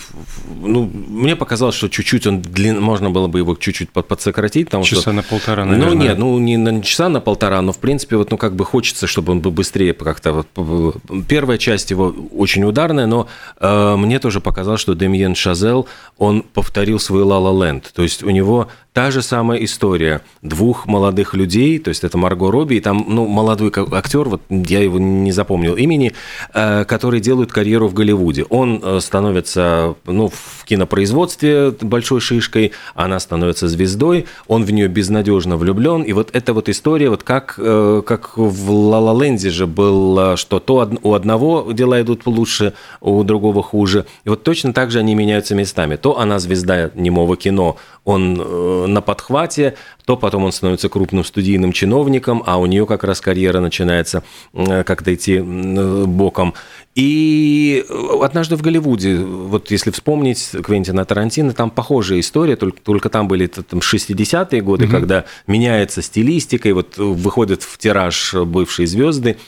ну, 0.62 0.88
мне 1.08 1.34
показалось, 1.34 1.74
что 1.74 1.88
чуть-чуть 1.88 2.28
он 2.28 2.42
длин, 2.42 2.80
можно 2.80 3.10
было 3.10 3.26
бы 3.26 3.40
его 3.40 3.56
чуть-чуть 3.56 3.90
подсократить. 3.90 4.66
Потому 4.66 4.84
часа 4.84 5.00
что, 5.00 5.12
на 5.12 5.24
полтора, 5.24 5.64
наверное. 5.64 5.94
Ну, 5.94 6.00
нет, 6.00 6.18
ну, 6.18 6.38
не 6.38 6.56
на 6.56 6.80
часа 6.80 7.08
на 7.08 7.20
полтора, 7.20 7.60
но, 7.60 7.72
в 7.72 7.78
принципе, 7.78 8.16
вот, 8.16 8.30
ну, 8.30 8.36
как 8.36 8.54
бы 8.54 8.64
хочется, 8.64 9.08
чтобы 9.08 9.32
он 9.32 9.40
был 9.40 9.50
быстрее 9.50 9.94
как-то. 9.94 10.44
Вот, 10.54 10.96
первая 11.26 11.58
часть 11.58 11.90
его 11.90 12.14
очень 12.30 12.62
ударная, 12.62 13.06
но 13.06 13.26
э, 13.58 13.96
мне 13.96 14.20
тоже 14.20 14.40
показалось, 14.40 14.80
что 14.80 14.94
Демьен 14.94 15.34
Шазел, 15.34 15.88
он 16.18 16.42
повторил 16.42 17.00
свой 17.00 17.24
«Ла 17.24 17.40
Ла 17.40 17.66
Ленд», 17.66 17.92
то 17.92 18.02
есть 18.04 18.22
у 18.22 18.30
него 18.30 18.43
него 18.44 18.68
та 18.94 19.10
же 19.10 19.22
самая 19.22 19.62
история 19.64 20.20
двух 20.40 20.86
молодых 20.86 21.34
людей, 21.34 21.80
то 21.80 21.88
есть 21.88 22.04
это 22.04 22.16
Марго 22.16 22.50
Робби, 22.50 22.76
и 22.76 22.80
там, 22.80 23.04
ну, 23.08 23.26
молодой 23.26 23.72
актер, 23.92 24.28
вот 24.28 24.40
я 24.48 24.80
его 24.80 25.00
не 25.00 25.32
запомнил 25.32 25.74
имени, 25.74 26.12
э, 26.54 26.84
который 26.84 27.18
делают 27.20 27.50
карьеру 27.50 27.88
в 27.88 27.94
Голливуде. 27.94 28.44
Он 28.44 28.80
э, 28.80 29.00
становится, 29.00 29.96
ну, 30.06 30.28
в 30.28 30.64
кинопроизводстве 30.64 31.72
большой 31.80 32.20
шишкой, 32.20 32.70
она 32.94 33.18
становится 33.18 33.66
звездой, 33.66 34.26
он 34.46 34.64
в 34.64 34.70
нее 34.70 34.86
безнадежно 34.86 35.56
влюблен, 35.56 36.02
и 36.02 36.12
вот 36.12 36.30
эта 36.32 36.54
вот 36.54 36.68
история, 36.68 37.10
вот 37.10 37.24
как, 37.24 37.56
э, 37.58 38.02
как 38.06 38.38
в 38.38 38.70
«Ла 38.70 39.00
Ла 39.00 39.24
Ленде» 39.24 39.50
же 39.50 39.66
было, 39.66 40.36
что 40.36 40.60
то 40.60 40.88
у 41.02 41.14
одного 41.14 41.72
дела 41.72 42.00
идут 42.00 42.26
лучше, 42.26 42.74
у 43.00 43.24
другого 43.24 43.60
хуже, 43.60 44.06
и 44.24 44.28
вот 44.28 44.44
точно 44.44 44.72
так 44.72 44.92
же 44.92 45.00
они 45.00 45.16
меняются 45.16 45.56
местами. 45.56 45.96
То 45.96 46.20
она 46.20 46.38
звезда 46.38 46.92
немого 46.94 47.36
кино, 47.36 47.76
он 48.04 48.83
на 48.86 49.00
подхвате, 49.00 49.76
то 50.04 50.16
потом 50.16 50.44
он 50.44 50.52
становится 50.52 50.88
крупным 50.88 51.24
студийным 51.24 51.72
чиновником, 51.72 52.42
а 52.46 52.58
у 52.58 52.66
нее 52.66 52.86
как 52.86 53.04
раз 53.04 53.20
карьера 53.20 53.60
начинается 53.60 54.22
э, 54.52 54.84
как-то 54.84 55.14
идти 55.14 55.40
боком. 55.40 56.54
И 56.94 57.84
однажды 58.22 58.56
в 58.56 58.62
Голливуде, 58.62 59.16
вот 59.16 59.70
если 59.70 59.90
вспомнить 59.90 60.50
Квентина 60.62 61.04
Тарантино, 61.04 61.52
там 61.52 61.70
похожая 61.70 62.20
история, 62.20 62.56
только, 62.56 62.80
только 62.80 63.08
там 63.08 63.26
были 63.26 63.46
там, 63.46 63.80
60-е 63.80 64.60
годы, 64.60 64.84
mm-hmm. 64.84 64.90
когда 64.90 65.24
меняется 65.46 66.02
стилистика, 66.02 66.68
и 66.68 66.72
вот 66.72 66.96
выходят 66.96 67.62
в 67.62 67.78
тираж 67.78 68.34
бывшие 68.34 68.86
звезды. 68.86 69.38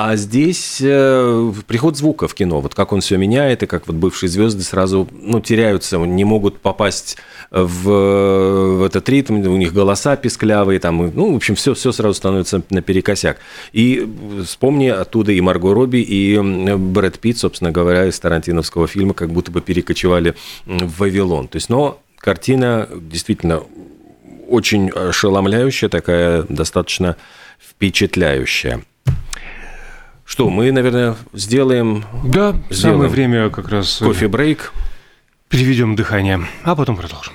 А 0.00 0.14
здесь 0.14 0.78
э, 0.80 1.52
приход 1.66 1.96
звука 1.96 2.28
в 2.28 2.34
кино, 2.34 2.60
вот 2.60 2.72
как 2.72 2.92
он 2.92 3.00
все 3.00 3.16
меняет, 3.16 3.64
и 3.64 3.66
как 3.66 3.88
вот 3.88 3.96
бывшие 3.96 4.28
звезды 4.28 4.62
сразу 4.62 5.08
ну, 5.10 5.40
теряются, 5.40 5.96
не 5.98 6.22
могут 6.22 6.60
попасть 6.60 7.16
в, 7.50 8.78
в 8.78 8.84
этот 8.84 9.08
ритм, 9.08 9.34
у 9.34 9.56
них 9.56 9.72
голоса 9.72 10.14
писклявые, 10.14 10.78
там, 10.78 11.10
ну, 11.12 11.32
в 11.32 11.36
общем, 11.36 11.56
все, 11.56 11.74
все 11.74 11.90
сразу 11.90 12.14
становится 12.14 12.62
наперекосяк. 12.70 13.38
И 13.72 14.08
вспомни 14.44 14.86
оттуда 14.86 15.32
и 15.32 15.40
Марго 15.40 15.74
Робби, 15.74 15.98
и 15.98 16.38
Брэд 16.38 17.18
Питт, 17.18 17.38
собственно 17.38 17.72
говоря, 17.72 18.06
из 18.06 18.20
Тарантиновского 18.20 18.86
фильма, 18.86 19.14
как 19.14 19.30
будто 19.30 19.50
бы 19.50 19.60
перекочевали 19.60 20.36
в 20.64 21.00
Вавилон. 21.00 21.48
То 21.48 21.56
есть, 21.56 21.70
но 21.70 22.00
картина 22.18 22.88
действительно 22.94 23.64
очень 24.48 24.90
ошеломляющая, 24.90 25.88
такая 25.88 26.44
достаточно 26.48 27.16
впечатляющая. 27.58 28.84
Что, 30.28 30.50
мы, 30.50 30.70
наверное, 30.70 31.16
сделаем... 31.32 32.04
Да, 32.22 32.54
сделаем 32.68 32.98
самое 32.98 33.08
время 33.08 33.48
как 33.48 33.70
раз... 33.70 33.96
Кофе-брейк. 33.96 34.74
Переведем 35.48 35.96
дыхание, 35.96 36.46
а 36.64 36.76
потом 36.76 36.98
продолжим. 36.98 37.32